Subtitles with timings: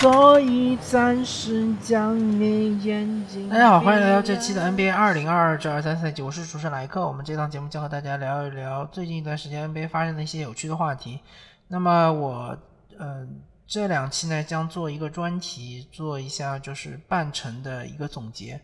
[0.00, 3.50] 所以暂时将你眼睛。
[3.50, 7.06] 大家好，欢迎来到这期的 NBA 二零二二至二三赛季，我是主持人莱克。
[7.06, 11.20] 我们这档节目将和大家聊一聊最近一段时间 NBA 发生的一些有趣的话题。
[11.68, 12.56] 那么我，
[12.98, 18.58] 嗯，这两期呢将做一个专题，做一下就是半程的一个总结。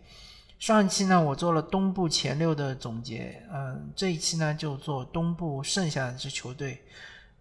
[0.59, 6.83] 上一期呢我做了东部前六的总结，嗯，这一期呢就做东部剩下的支球队。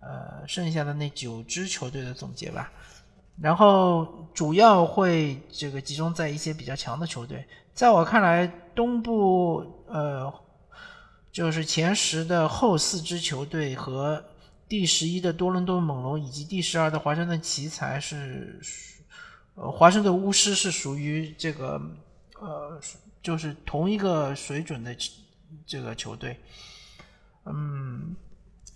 [0.01, 2.71] 呃，剩下的那九支球队的总结吧，
[3.41, 7.45] 然后主要会这个集中在一些比较强的球队。
[7.73, 10.33] 在我看来，东部呃，
[11.31, 14.23] 就是前十的后四支球队和
[14.67, 18.59] 第十一的多伦多猛龙以及第十二的华盛顿奇才是，
[19.55, 21.81] 呃，华盛顿巫师是属于这个
[22.39, 22.79] 呃，
[23.21, 24.95] 就是同一个水准的
[25.65, 26.39] 这个球队，
[27.45, 28.15] 嗯。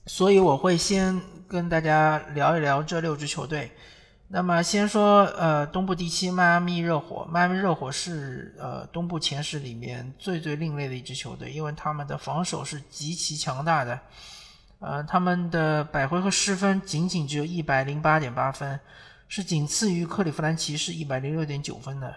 [0.05, 3.71] 所以我会先跟大家聊一聊这六支球队。
[4.31, 7.27] 那么先说，呃，东部第七迈阿密热火。
[7.31, 13.99] 迈阿密热火是呃东部前十里面最最另类的一支球队，因为他们的防守是极其强大的。
[14.77, 18.79] 呃，他们的百回合失分仅仅只有一百零八点八分，
[19.27, 22.15] 是仅次于克利夫兰骑士一百零六点九分的。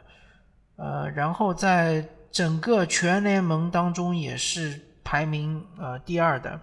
[0.76, 6.60] 呃，然后在整个全联盟当中也是排名呃第二的。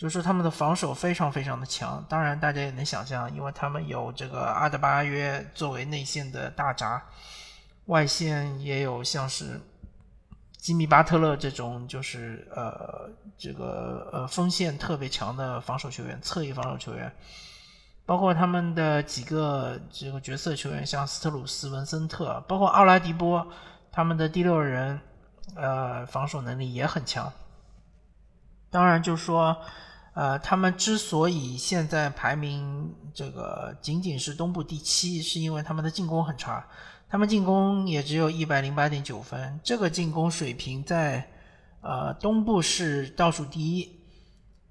[0.00, 7.02] 就是他们的防守非常非常的强，当然大家也能想象，因为他们有这个阿德巴约作为内线的大闸，
[7.84, 9.60] 外线也有像是
[10.56, 17.12] 吉米巴特勒这种就是呃这个呃锋线特别强的防守球员，侧翼防守球员，
[18.06, 23.46] 包括他们的几个这个角色球员，像斯特鲁斯、文森特，包括奥拉迪波，
[23.92, 24.98] 他们的第六人，
[25.56, 27.30] 呃，防守能力也很强。
[28.70, 29.54] 当然就说。
[30.12, 36.66] 呃，他们之所以现在排名这个仅仅是东部第七，是因为他们的进攻很差，
[37.08, 41.30] 他们进攻也只有一百零八点九分，这个进攻水平在
[41.80, 44.00] 呃东部是倒数第一，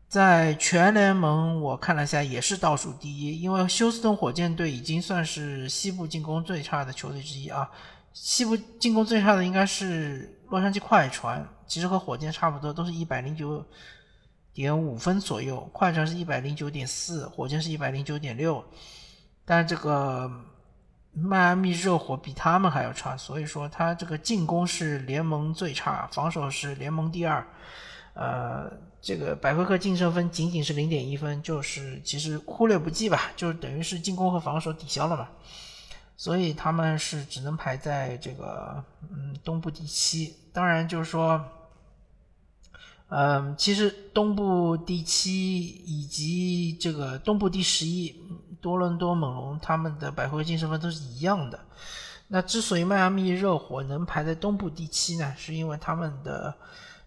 [0.09, 7.71] 在全联盟我看了一下也是倒数第一，因为休斯顿火箭队已经算是西部进攻最差的球队之一啊，
[8.11, 13.65] 西部进攻最差的应该是洛杉矶快船，其实和火箭差不多，都是一百零九。
[14.53, 18.61] 点五分左右，快船是一百零九点四，火箭是一百零九点六，
[19.45, 20.29] 但这个
[21.13, 27.45] 迈阿密热火比他们还要差，所以说他这个进攻是联盟最差，防守是联盟第二，
[28.15, 35.29] 呃，这个百回合净胜分仅仅是零点一分，就是其实忽略不计吧，就是等于是进攻和防守抵消了嘛，
[36.17, 41.41] 所以他们是只能排在这个嗯东部第七，当然就是说。
[43.11, 48.15] 嗯，其实东部第七以及这个东部第十一
[48.61, 51.59] 多伦多猛龙，他们的百回合净胜分都是一样的。
[52.27, 56.53] 那之所以迈阿密热火能排在东部第七呢，是因为他们的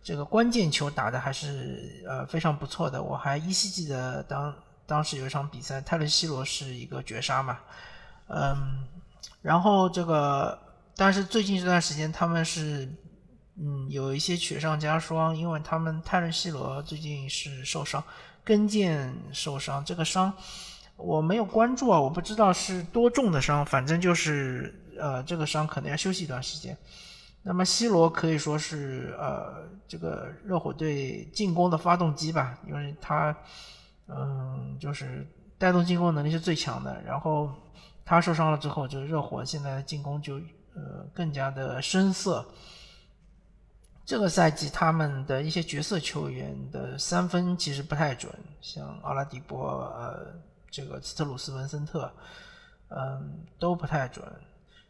[0.03, 3.01] 这个关键球打的还是呃非常不错的。
[3.01, 4.53] 我还依稀记得当
[4.85, 7.59] 当时有一场比赛，泰勒西罗是一个绝杀嘛。
[8.27, 8.89] 嗯，
[9.41, 10.59] 然后这个
[10.97, 12.93] 但是最近这段时间他们是。
[13.57, 18.03] 嗯，有一些雪上加霜，因为他们泰伦西罗最近是受伤，
[18.43, 19.85] 跟腱受伤。
[19.85, 20.33] 这个伤
[20.97, 26.77] 我没有关注啊，我不知道是多重的伤，反正就是呃，这个伤可能要休息一段时间。
[27.43, 33.37] 那么西罗可以说是呃，这个热火队进攻的发动机吧，因为他
[34.07, 35.27] 嗯，就是
[35.59, 37.03] 带动进攻能力是最强的。
[37.05, 37.53] 然后
[38.05, 40.37] 他受伤了之后，就热火现在的进攻就
[40.75, 42.47] 呃更加的生涩。
[44.05, 50.35] 这个赛季他们的一些角色球员的三分其实不太准，像阿拉迪波、呃，
[50.71, 52.13] 这个斯特鲁斯、文森特，
[52.89, 54.25] 嗯，都不太准。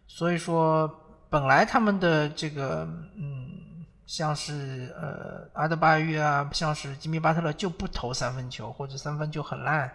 [0.06, 0.91] 所以说，
[1.29, 9.91] 本来他们的这个，嗯，像是呃阿德巴约啊，像是吉米巴特勒就不投三分球，或者三分就很烂。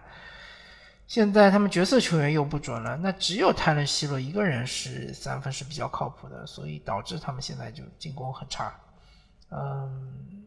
[1.08, 8.74] 现在他们角色球员又不准了，那只有泰伦西罗一个人是三分是比较靠谱的，所以导致他们现在就进攻很差。
[9.50, 10.44] 嗯，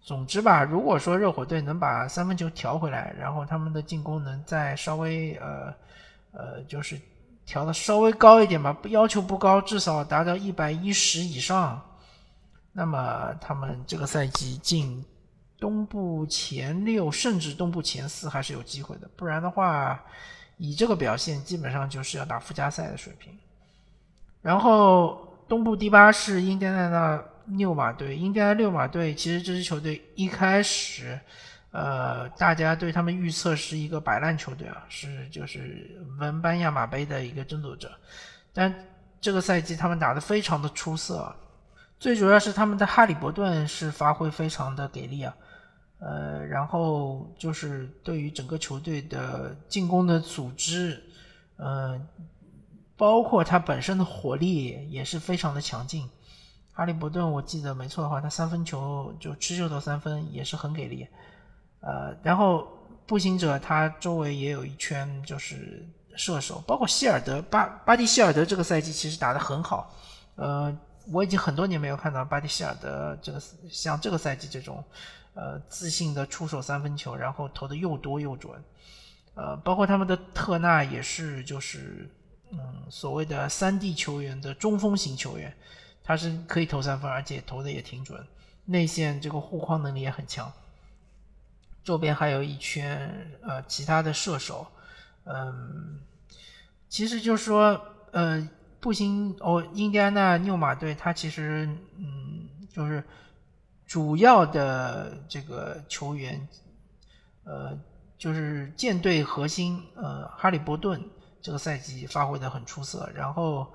[0.00, 5.74] 总之吧，如果说热火队能把三分球调回来，然后他们的进攻能再稍微呃
[6.30, 7.00] 呃，就是
[7.44, 11.82] 调的稍微高一点吧，不要求不高，至少达到一百一十以上，
[12.72, 15.04] 那么他们这个赛季进
[15.58, 19.10] 东部前六，甚至东部前四还是有机会的。
[19.16, 20.00] 不然的话，
[20.58, 23.36] 以这个表现，基本上就是要打附加赛的水平。
[24.40, 27.20] 然后东部第八是印第安纳。
[27.46, 31.18] 六马队，应该六马队，其实这支球队一开始，
[31.70, 37.90] 呃，大家对他们预测是一个摆烂球队啊，是就是文班亚马杯的一个争夺者，
[38.52, 38.74] 但
[39.20, 41.34] 这个赛季他们打得非常的出色，
[41.98, 45.34] 最主要是他们的哈利伯顿是发挥非常的给力啊。
[46.00, 51.00] 呃，然后就是对于整个球队的进攻的组织，
[51.54, 52.00] 呃，
[52.96, 56.08] 包括他本身的火力也是非常的强劲。
[56.72, 61.06] 哈利伯顿，我记得没错的话，他三分球就持球投三分也是很给力。
[61.80, 62.66] 呃，然后
[63.06, 65.86] 步行者他周围也有一圈就是
[66.16, 69.94] 射手，包括希尔德巴巴蒂希尔德这个赛季其实打得很好。
[70.36, 70.76] 呃，
[71.12, 73.40] 我已经很多年没有看到巴蒂希尔德这个
[73.70, 74.82] 像这个赛季这种。
[75.34, 78.52] 呃，自信的出手三分球，然后投的又多又准，
[79.32, 82.06] 呃，包括他们的特纳也是，就是
[82.50, 82.58] 嗯，
[82.90, 85.50] 所谓的三 D 球员的中锋型球员，
[86.02, 88.26] 他是可以投三分，而且投的也挺准，
[88.64, 90.52] 内线这个护框能力也很强。
[91.84, 94.66] 周边还有一圈呃其他的射手，
[95.24, 96.00] 嗯，
[96.88, 97.80] 其实就是说，
[98.12, 98.48] 呃，
[98.80, 103.02] 步行哦，印第安纳纽马队，他其实嗯，就是。
[103.84, 106.48] 主要的这个球员，
[107.44, 107.78] 呃，
[108.16, 110.98] 就是舰队核心，呃，哈利伯顿
[111.42, 113.10] 这个赛季发挥的很出色。
[113.14, 113.70] 然后，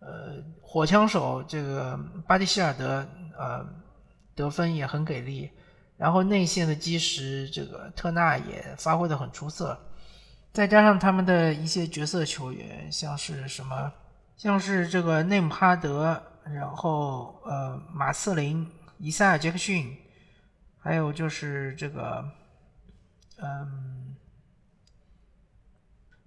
[0.00, 3.06] 呃，火枪手这个巴蒂希尔德，
[3.38, 3.66] 呃，
[4.34, 5.50] 得分也很给力。
[5.96, 9.78] 然后内线的基石这个特纳也发挥的很出色。
[10.52, 13.92] 再加上他们的一些角色球员，像是什么，
[14.36, 18.66] 像是这个内姆哈德，然后呃，马瑟林。
[19.00, 19.96] 伊塞尔·杰克逊，
[20.80, 22.28] 还有就是这个，
[23.36, 24.16] 嗯，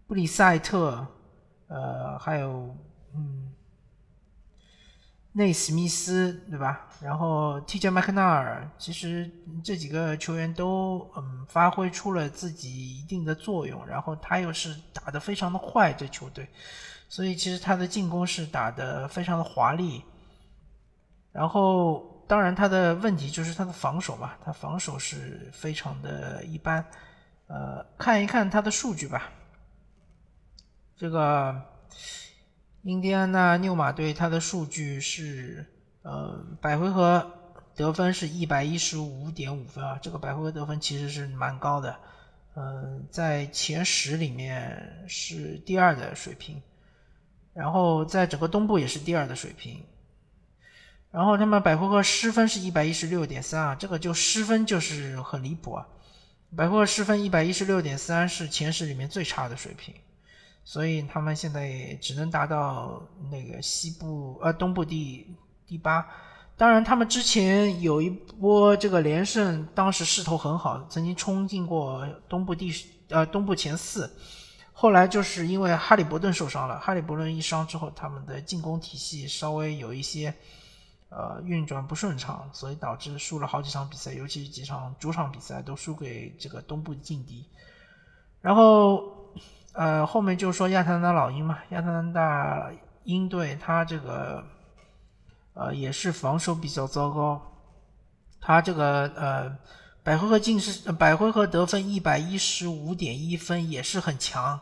[0.08, 1.06] 布里塞特，
[1.68, 2.74] 呃，还有
[3.14, 3.51] 嗯，
[5.34, 6.88] 内史密斯，对吧？
[7.02, 7.90] 然后 T.J.
[7.90, 9.30] 麦克纳尔，其实
[9.64, 13.86] 这几个球员都嗯发挥出了自己一定的作用。
[13.88, 16.48] 然后他又是打得非常的坏，这球队，
[17.10, 20.04] 所以其实他的进攻是打得非常的华丽。
[21.32, 22.10] 然后。
[22.28, 26.86] 当然，他的问题就是他的防守嘛，他防守是非常的一般。
[27.48, 29.30] 呃，看一看他的数据吧。
[30.96, 31.62] 这个
[32.84, 35.68] 印第安纳纽马队他的数据是，
[36.02, 37.32] 呃，百回合
[37.76, 41.96] 得分是一百一十五点五分啊，这个百回合得分其实是蛮高的。
[42.56, 46.60] 嗯，在前十里面是第二的水平，
[47.54, 49.84] 然后在整个东部也是第二的水平。
[51.12, 55.88] 然后他们百回合失分是一百一十六点三啊，这个就失分就是很离谱啊！
[56.56, 59.94] 百回合失分一百一十六点三是前十里面最差的水平，
[60.64, 65.28] 所以他们现在只能达到那个西部呃东部第
[65.66, 66.08] 第八。
[66.58, 72.72] 当然，他们之前有一波这个连胜，当时势头很好，曾经冲进过东部第
[73.10, 74.12] 呃东部前四。
[74.72, 80.34] 后来就是因为哈利伯顿受伤了，哈利伯顿一伤之后，他们的进攻体系稍微有一些。
[81.14, 87.46] 呃，运转不顺畅，所以导致输了好几场比赛，尤其是几场主场比赛都输给这个东部劲敌。
[88.40, 89.21] 然后，
[89.74, 92.72] 呃，后面就说亚特兰大老鹰嘛，亚特兰大
[93.06, 94.44] 鹰队他这个，
[95.54, 97.42] 呃，也是防守比较糟糕。
[98.40, 99.58] 他这个呃，
[100.04, 104.60] 百回合进是百回合得分一百一十五点一分，也是很强。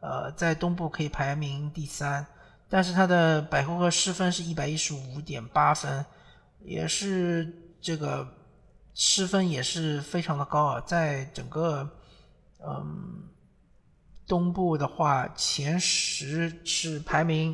[0.00, 2.26] 呃，在东部可以排名第三。
[2.68, 6.04] 但是他的百回合失分是一百一十五点八分，
[6.60, 8.26] 也是这个
[8.94, 11.88] 失分也是非常的高啊，在整个
[12.64, 13.24] 嗯
[14.30, 17.52] 东部的话，前十是排名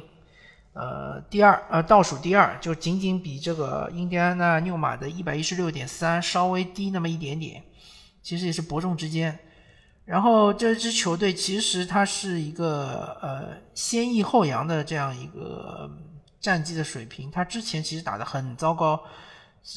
[0.74, 7.64] 呃第二呃倒数第二，就仅仅比这个印第安纳纽马的一百一十六点三稍微低那么一点点，
[8.22, 9.38] 其实也是伯仲之间。
[10.04, 15.90] 然后这支球队其实它是一个呃先抑后扬的这样一个
[16.38, 19.00] 战绩的水平，它之前其实打得很糟糕，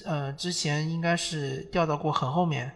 [0.05, 2.75] 呃之前应该是掉到过很后面，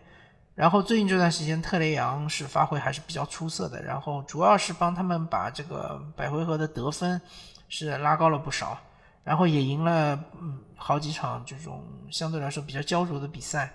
[0.55, 7.21] 然后最近这段时间特雷杨是发挥还是比较出色的，然后主要是帮他们把这个百回合的得分
[7.69, 8.77] 是拉高了不少，
[9.23, 13.73] 然后也赢了嗯好几场这种相对来说比较焦灼的比赛，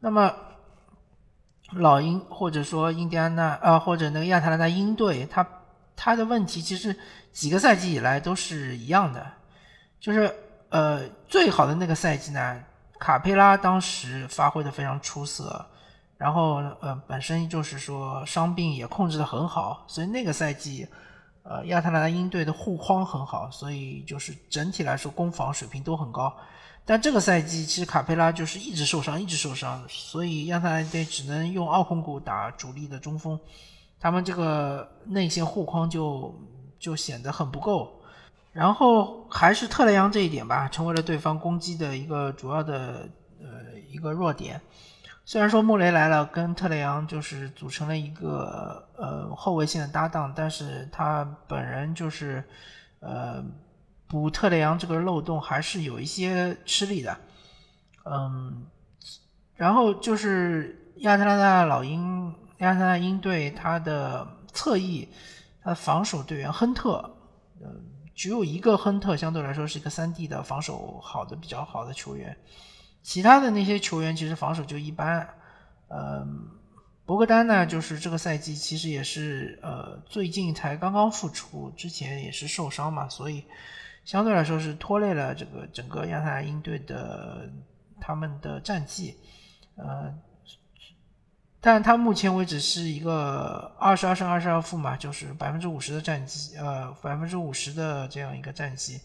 [0.00, 0.32] 那么。
[1.76, 5.46] 老鹰或者说印第安纳啊，或者那个亚特兰大鹰队，他
[5.96, 6.94] 他的问题其实
[7.32, 9.26] 几个赛季以来都是一样的，
[9.98, 10.30] 就是
[10.68, 12.62] 呃最好的那个赛季呢，
[12.98, 15.64] 卡佩拉当时发挥的非常出色，
[16.22, 20.86] 然后呃本身就是说伤病也控制的很好，所以那个赛季
[21.42, 26.32] 呃亚特兰大鹰队的护框很好，所以就是整体来说攻防水平都很高。
[26.84, 33.36] 但这个赛季其实卡佩拉就是一直受伤，一直受伤，所以亚特兰大队只能用奥孔古打主力的中锋，
[33.98, 36.32] 他们这个内线护框就
[36.78, 38.00] 就显得很不够。
[38.52, 43.08] 然后还是特雷杨这一点吧，成为了对方攻击的一个主要的
[43.40, 44.60] 呃一个弱点。
[45.24, 52.42] 虽然说穆雷来了，跟特雷杨就是组成了一个呃后卫线的搭档，但是他本人就是
[53.00, 53.42] 呃
[54.06, 57.16] 补特雷杨这个漏洞还是有一些吃力的。
[58.04, 58.66] 嗯，
[59.54, 65.08] 然后就是亚特兰大老鹰，亚特兰大鹰队他的侧翼，
[65.62, 67.14] 他的防守队员亨特，
[67.60, 67.88] 嗯。
[68.14, 72.36] 只有一个亨特相对来说是一个三 D 的防守好的比较好的球员，
[73.02, 75.28] 其他的那些球员其实防守就一般。
[75.88, 76.26] 呃，
[77.04, 83.44] 博格丹呢，就是这个赛季其实也是呃最近才刚刚复出，之前也是受伤嘛，所以
[84.04, 87.50] 相对来说是拖累了这个整个亚特兰鹰队的
[88.00, 89.16] 他们的战绩。
[89.76, 90.14] 呃。
[91.64, 99.00] 但他目前为止是一个二十二胜二十二负嘛，就是百分之五十的战绩，呃，百分之五十的这样一个战绩，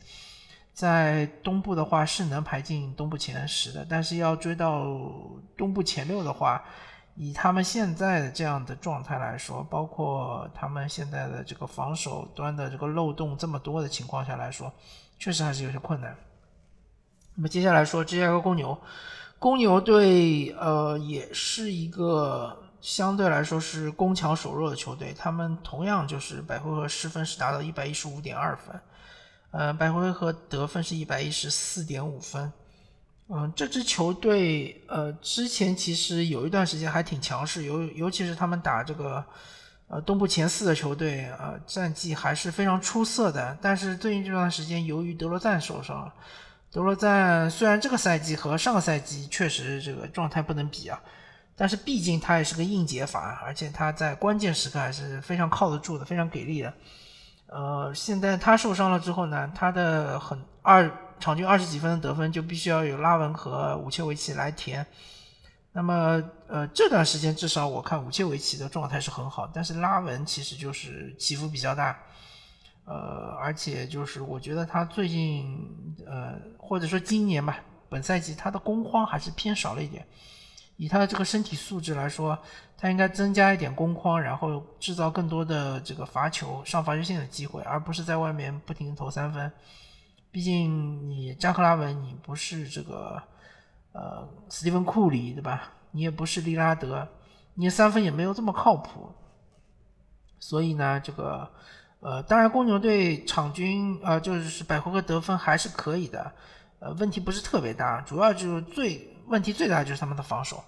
[0.77, 4.85] 在东部的话是能排进东部前十的，但是要追到
[5.57, 6.63] 东部前六的话，
[7.15, 14.71] 以他们现在的这样的状态来说，包括他们现在的这个防守端的这个漏洞这么多的情况下来说，
[15.17, 16.15] 确实还是有些困难。
[17.33, 18.79] 那么接下来说芝加哥公牛。
[19.39, 25.11] 公牛队，呃，也是一个相对来说是攻强守弱的球队。
[25.17, 28.79] 他们同样就是百回合失分是达到一百一十五点二分，
[29.51, 32.51] 呃，百回合得分是一百一十四点五分。
[33.29, 39.23] 嗯，这支球队，呃，之前其实有一段时间还挺强势，尤尤其是他们打这个，
[39.87, 43.57] 呃，东部前四的球队，呃，战绩还是非常出色的。
[43.61, 46.11] 但是最近这段时间，由于德罗赞受伤。
[46.71, 51.01] 德罗赞虽然这个赛季和上个赛季确实这个状态不能比啊，
[51.55, 56.73] 但是毕竟他也是个硬解法，而且他在关键时刻还是非常靠得住的，非常给力的。
[57.47, 64.85] 呃，现在他受伤了之后呢，他的很二场均二十几分的得分就必须要有拉文和武切维奇来填。
[65.71, 71.97] 那么呃这段时间至少我看武切维奇的状态是很好，但是拉文其实就是起伏比较大。
[72.85, 80.07] 呃，而且就是我觉得他最近，呃，或者说今年吧，本赛季他的攻荒还是偏少了一点。
[80.77, 82.37] 以他的这个身体素质来说，
[82.77, 89.51] 他应该增加一点攻框，然后制造更多的这个罚球、上罚球线的机会，而不是在外面不停投三分。
[90.31, 93.21] 毕竟你扎克拉文，你不是这个
[93.91, 95.73] 呃斯蒂芬库里对吧？
[95.91, 97.07] 你也不是利拉德，
[97.55, 99.11] 你三分也没有这么靠谱。
[100.39, 101.51] 所以呢，这个。
[101.99, 106.31] 呃，当然，公牛队场均呃就是百回合得分还是可以的，
[106.77, 110.63] 呃，问题不是特别大，主要就是最问题最大就是他们的防守，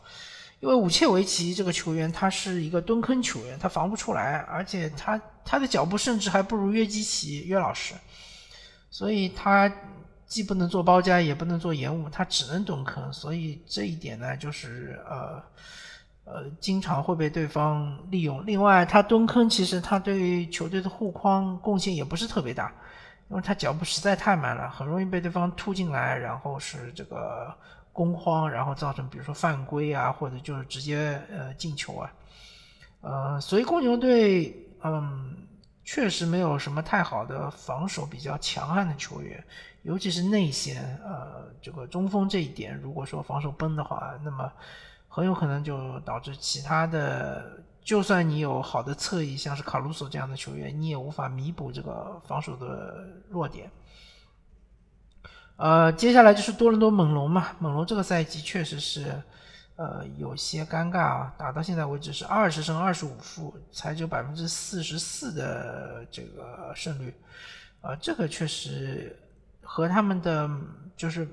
[0.60, 7.94] 因为武切维奇这个球员他是一个蹲坑球员，他防不出来，而且他他的脚步甚至还不如约基奇约老师，
[8.90, 9.72] 所以他
[10.28, 15.42] 既不能做包夹，也不能做延误，他只能蹲坑，所以这一点呢，就是呃。
[16.26, 18.46] 呃，经常会被对方利用。
[18.46, 22.72] 另外，他蹲坑，其实他对于球队的护框贡献也不是特别大，
[23.30, 27.52] 因为他脚步实在太慢了，很容易被对方突进来，然后是这个
[28.00, 32.14] 攻荒，然后造成比如说犯规啊，或者就是直接呃进球啊。
[33.02, 35.36] 呃，所以公牛队嗯，
[35.84, 39.44] 确实没有什么太好的防守比较强悍的球员，
[39.84, 44.50] 尤其是内线，呃，这个中锋这一点，如果说防守崩的话，那么。
[45.12, 53.72] 很有可能就导致其他的，就算你有好的侧翼，像是卡鲁索这样的球员，你也无法弥补这个防守的弱点。
[55.60, 59.22] 呃，接下来就是多伦多猛龙嘛，猛龙这个赛季确实是，
[59.76, 67.14] 呃，有些尴尬啊，打到现在为止是二十胜二十五负，才只有百分之四十四的这个胜率，
[67.82, 69.16] 啊，这个确实
[69.62, 70.50] 和他们的
[70.98, 71.28] 就是。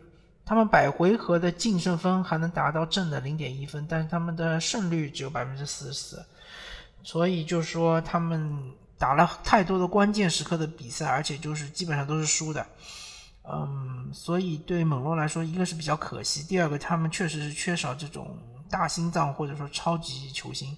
[0.48, 6.24] 他们百回合的净胜分还能达到正的零点一分，但是他们的胜率只有百分之四十四，
[7.02, 8.56] 所以就说他们
[8.96, 12.64] 打了太多的关键时刻的比赛，而且就是基本上都是输的。
[13.48, 18.36] 嗯，所以对猛龙来说，一个是比较可惜，第二个他们确实是缺少这种
[18.68, 20.76] 大心脏或者说超级球星。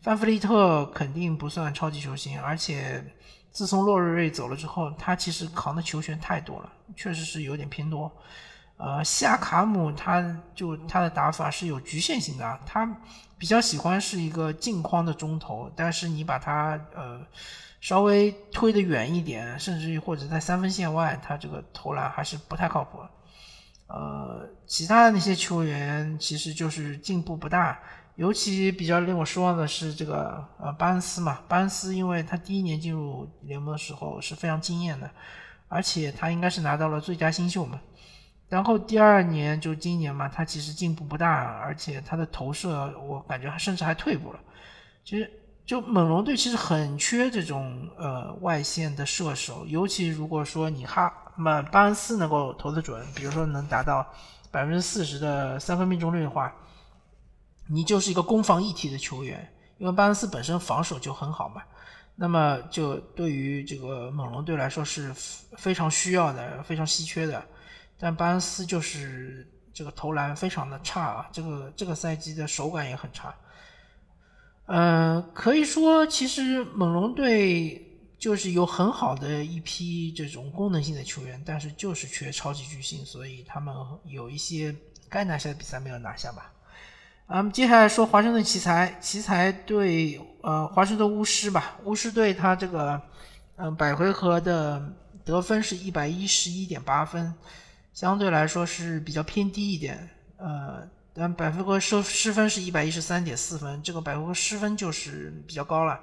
[0.00, 3.04] 范弗利特肯定不算超级球星，而且
[3.50, 8.10] 自从洛瑞瑞走了之后，他其实扛的球权太多了，确实是有点偏多。
[8.78, 12.88] 呃，西亚卡姆他就他的打法是有局限性的，他
[13.36, 17.20] 比较喜欢是一个近框的中投，但是你把他呃
[17.80, 22.98] 稍微推得远一点，甚至于或者在三分线外，他这个投篮还是不太靠谱。
[23.88, 27.78] 呃，其他的那些球员其实就是进步不大。
[28.16, 35.08] 尤其比较令我失望的是这个呃班斯嘛，班斯因为他第一年进入联盟的时候是非常惊艳的，
[35.68, 37.80] 而且他应该是拿到了最佳新秀嘛。
[38.48, 44.40] 然后第二年就今年嘛，他其实进步不大，而且他的投射我感觉甚至还退步了。
[45.04, 45.30] 其实
[45.66, 54.06] 就猛龙队其实很缺这种呃外线的射手，尤其如果说你哈嘛巴恩斯能够投得准，比如说能达到
[54.50, 56.52] 百分之四十的三分命中率的话。
[57.70, 61.60] 你就是一个攻防一体的球员，因为巴恩斯本身防守就很好嘛，
[62.16, 67.44] 那么就对于这个猛龙队来说是非常需要的、非常稀缺的。
[67.98, 73.34] 但巴恩斯就是这个投篮非常的差啊，这个这个赛季的手感也很差。
[74.66, 77.84] 嗯，可以说其实猛龙队
[78.18, 83.74] 就是有很好的一批这种功能性的球员，但是就是缺超级巨星，所以他们
[84.04, 84.74] 有一些
[85.08, 86.52] 该拿下的比赛没有拿下吧。
[87.26, 91.78] 啊，接下来说华盛顿奇才，奇才对呃华盛顿巫师吧。
[91.84, 93.00] 巫师队他这个
[93.56, 94.82] 嗯百回合的
[95.24, 97.32] 得分是一百一十一点八分，
[97.92, 100.08] 相对来说是比较偏低一点。
[100.36, 106.00] 呃，但百回合失失分是一百一十三点四分，这个百回合失分就是比较高了。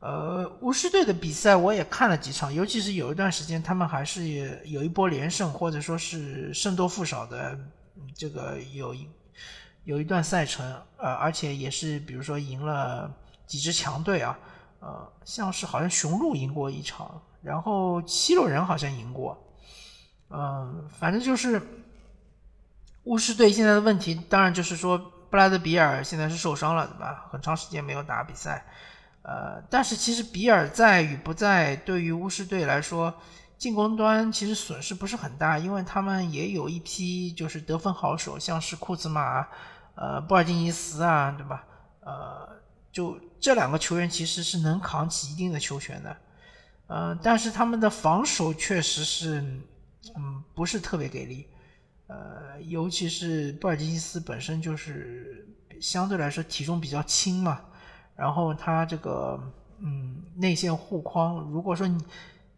[0.00, 7.58] 呃，巫师队的比赛我也看了几场，尤其是有一段时间他们还是有一波连胜，或者说是胜多负少的
[8.14, 9.08] 这个有一。
[9.84, 10.64] 有一段赛程，
[10.96, 13.14] 呃，而且也是，比如说赢了
[13.46, 14.38] 几支强队啊，
[14.80, 19.38] 呃，像是好像雄鹿赢过一场，然后七六人好像赢过，
[20.34, 21.62] 嗯，反正就是
[23.04, 24.98] 巫师队现在的问题，当然就是说
[25.30, 27.26] 布拉德比尔现在是受伤了，对吧？
[27.30, 28.66] 很长时间没有打比赛，
[29.22, 33.14] 呃，但是其实比尔在与不在，对于巫师队来说，
[33.56, 39.46] 进攻端其实损失不是很大，因为他们也有一批就是得分好手，像是库兹马。
[39.96, 41.64] 呃，布尔津尼斯啊，对吧？
[42.00, 42.48] 呃，
[42.90, 46.16] 就这两个球员其实是能扛起一定的球权的，
[46.88, 49.40] 呃，但是他们的防守确实是，
[50.16, 51.46] 嗯，不是特别给力，
[52.06, 55.46] 呃，尤其是布尔津尼斯本身就是
[55.80, 57.60] 相对来说体重比较轻嘛，
[58.14, 59.40] 然后他这个，
[59.78, 62.04] 嗯，内线护框，如果说你。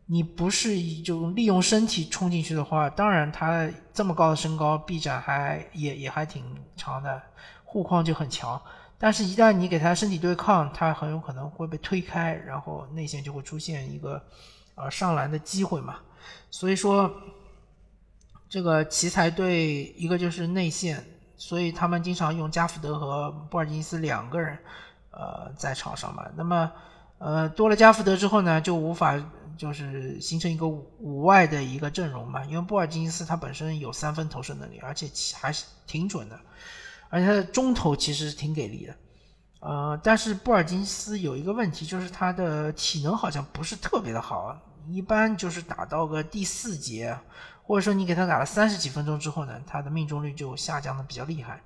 [0.09, 6.45] 你不是就利用身体冲进去的话，当然他这么高的身高，臂展还也也还挺
[6.77, 7.21] 长的，
[7.65, 8.63] 护框就很强。
[8.99, 14.25] 但是，一旦你给他身体对抗，他很有可能会被推开，然后内线就会出现一个
[14.77, 15.97] 呃上篮的机会嘛。
[16.51, 17.13] 所以说，
[18.49, 21.05] 这个奇才队一个就是内线，
[21.37, 24.59] 所以他们经常用加福德和布尔津斯两个人
[25.11, 26.25] 呃在场上嘛。
[26.37, 26.73] 那么
[27.19, 29.23] 呃多了加福德之后呢，就无法。
[29.57, 36.39] 就是形成一个五外的一个阵容嘛，因为布尔津斯他本身有三分投射能力，而且还是挺准的，
[37.09, 38.95] 而且他的中投其实挺给力的，
[39.61, 47.19] 呃，但是布尔津斯有一个问题，就是他的体能好像不是特别的好啊，一般就是打到个第四节，
[47.63, 51.61] 或者说你给他打了三十几分钟之后呢，他的命中率就下降的比较厉害。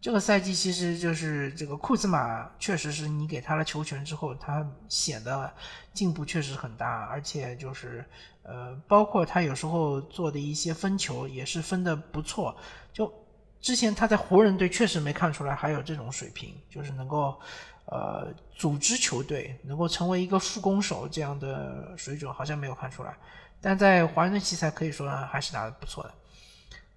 [0.00, 5.52] 这个赛季其实就是这个库兹马，确实是你给他了球权之后，他显得
[5.94, 8.04] 进步确实很大，而且就是
[8.42, 12.56] 呃，包括他有时候做的一些分球也是分的不错。
[12.92, 13.12] 就
[13.60, 17.40] 之前他在湖人队确实没看出来还有这种水平，就是能够
[17.86, 23.16] 呃组织球队，能够成为一个副攻手这样的水准，好像没有看出来。
[23.60, 26.14] 但在华盛顿奇才可以说还是打的不错的。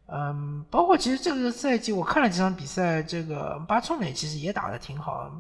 [0.08, 5.32] 嗯，包括其实这个赛季我看了几场比赛，这个巴村磊其实也打得挺好，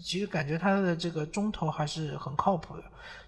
[0.00, 2.82] 其实感觉他的这个中投还是很靠谱的。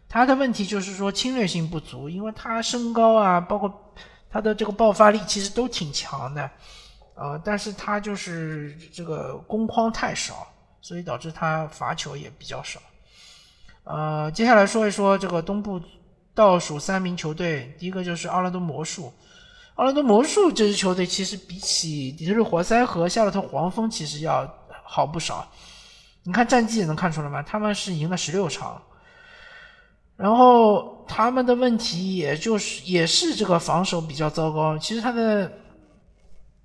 [0.09, 3.93] 他的问题就是说侵略性不足，因为他身高啊，包括
[4.29, 6.51] 他的这个爆发力其实都挺强的，
[7.15, 10.47] 呃，但是他就是这个攻框太少，
[10.81, 12.81] 所以导致他罚球也比较少。
[13.85, 15.81] 呃，接下来说一说这个东部
[16.35, 19.13] 倒数三名球队，第一个就是奥兰多魔术。
[19.77, 24.47] 奥兰多魔术这支球队其实比起底特律活塞和夏洛特黄蜂其实要
[24.85, 25.49] 好不少。
[26.23, 27.43] 你看战绩也能看出来吗？
[27.43, 28.81] 他们是赢了十六场，
[30.17, 34.77] 然后他们的问题也就是也是这个防守比较糟糕。
[34.77, 35.51] 其实他的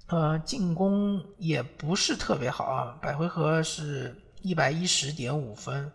[0.08, 5.92] 呃进攻也不是特别好啊，百回合是一百一十点五分，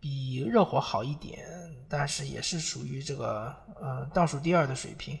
[0.00, 1.46] 比热火好一点，
[1.88, 5.18] 但是也是属于这个呃倒数第二的水平。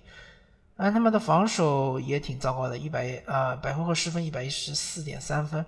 [0.76, 5.64] 啊，他们的防守也挺糟糕的，一百呃百回合失分一百一十四点三分，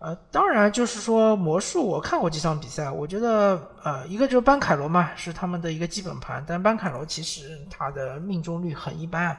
[0.00, 9.34] 呃，当然就是说魔术，我看过几场比赛，我觉得呃一个就是班凯罗嘛，是他们的一个基本盘，但班凯罗其实他的命中率很一般，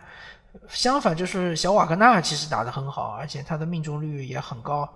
[0.69, 4.87] 相反，就是小瓦格纳其实打得很好，而且他的命中率也很高，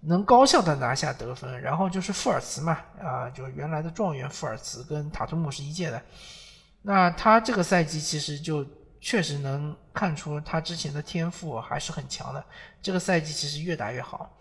[0.00, 1.60] 能高效的拿下得分。
[1.60, 6.00] 然后就是富尔茨嘛，啊，就是原来的状元富尔茨跟塔图姆是一届的。
[6.82, 8.64] 那他这个赛季其实就
[9.00, 12.44] 确实能看出他之前的天赋还是很强的。
[12.80, 14.38] 这个赛季其实越打越好。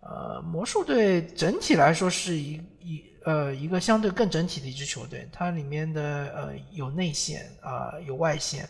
[0.00, 6.00] 呃，魔术队整体来说是一一呃一个相对更整体的一支球队，它里面的
[6.34, 8.68] 呃有内线啊有外线，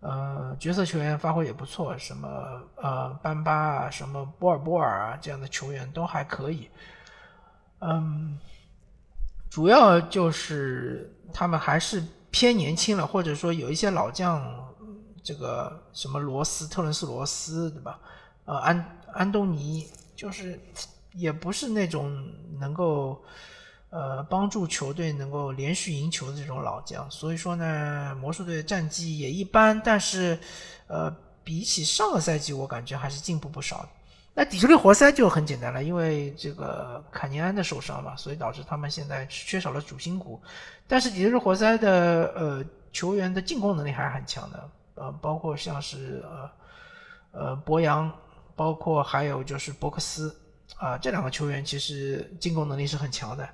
[0.00, 2.28] 呃角色球员发挥也不错，什么
[2.76, 6.68] 呃班巴啊什么波尔波尔啊这样的球员都还可以。
[7.78, 8.38] 嗯，
[9.48, 14.42] 主要就是他们还是偏年轻了，或者说有一些老将，
[15.22, 17.98] 这个什么罗斯特伦斯罗斯对吧？
[18.44, 19.88] 呃安安东尼。
[20.16, 20.60] 就是
[21.14, 23.24] 也不是那种能够
[23.90, 30.38] 呃帮助球队能够连续赢球的这种老将，所以说呢，魔术队的战绩也一般，但是
[30.86, 33.88] 呃比起上个赛季，我感觉还是进步不少。
[34.32, 40.40] 那底特律活塞就很简单了，因为这个坎尼安的受伤嘛，所以导致他们现在缺少了主心骨。
[40.88, 46.50] 但是底特律活塞的呃球员的进攻能力还是很强的，呃，包括像是呃
[47.32, 48.10] 呃博扬。
[48.56, 50.36] 包括还有就是博克斯
[50.80, 53.46] 啊，这两个球员其实进攻能力是很强的，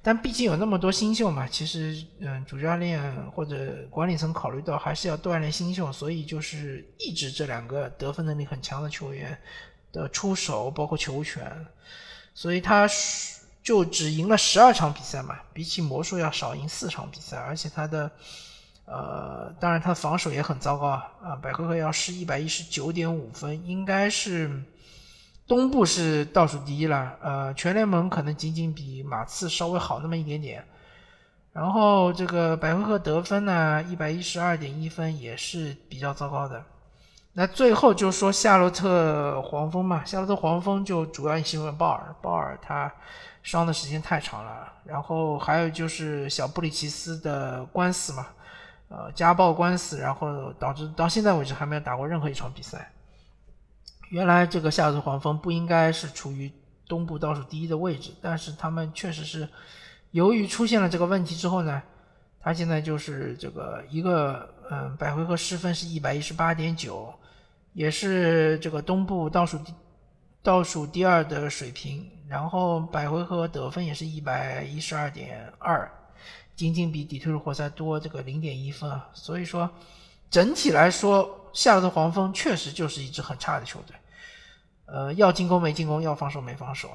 [0.00, 9.36] 但毕竟有那么多新秀嘛，其实嗯，主教练或者管理层考虑到还是要锻炼新秀，所以就是抑制这两个得分能力很强的球员
[9.92, 11.66] 的出手，包括球权，
[12.32, 12.88] 所以他
[13.62, 18.10] 就只赢了十二场比赛嘛，比起魔术要少赢四场比赛，而且他的。
[18.90, 21.12] 呃，当然他的防守也很糟糕啊！
[21.22, 24.50] 啊，百回合要是一百一十九点五分，应该是
[25.48, 27.16] 东部是倒数第一了。
[27.22, 30.62] 呃，全联盟可能仅仅比马刺稍微好那么一点点。
[31.52, 36.62] 然后这个百回合得分呢，一百一十二点一分也是比较糟糕的。
[37.32, 42.92] 那最后就说夏洛特黄蜂嘛，夏洛特黄蜂就主要因为鲍尔，鲍尔他
[43.42, 44.72] 伤的时间太长了。
[44.84, 48.26] 然后还有就是小布里奇斯的官司嘛。
[48.88, 52.90] 呃，家暴官司，然后导致到现在为止还没有打过任何一场比赛。
[54.10, 56.50] 原来这个夏洛黄蜂不应该是处于
[56.86, 59.48] 东部倒数第一的位置，但是他们确实是
[60.12, 61.82] 由于出现了这个问题之后呢，
[62.40, 67.12] 他现在就是这个一个嗯百回合失分是一百一十八点九，
[67.74, 69.74] 也是这个东部倒数第
[70.42, 75.90] 倒数第二的水平，然后百回合得分也是一百一十二点二。
[76.56, 79.70] 仅仅比底特律活塞多这个零点一分啊，所以说
[80.28, 83.96] 整体来说，夏洛特黄蜂确实就是一支很差的球队。
[84.86, 86.90] 呃，要进攻没进攻，要防守没防守。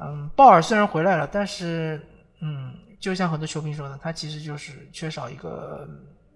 [0.00, 2.04] 嗯，鲍尔虽然回来了，但是
[2.40, 5.88] 嗯，就像很多球评说的，他其实就是缺少一个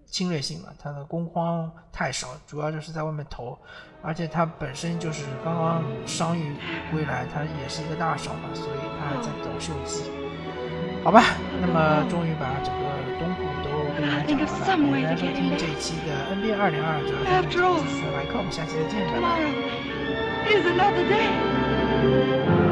[0.06, 3.58] 侵略性嘛，他的攻框太少，主要就是在外面投，
[4.00, 6.56] 而且他本身就是刚刚伤愈
[6.90, 10.10] 归来，他也是一个大伤嘛，所以他还在等休息。
[11.04, 11.22] 好吧，
[11.60, 12.84] 那么终于把整个
[13.18, 13.42] 东部
[13.98, 15.08] 都跟大家讲完了。
[15.08, 19.20] 大家收听这一期的 NBA 二零二二的来客，我们下期再见，拜
[22.62, 22.67] 拜。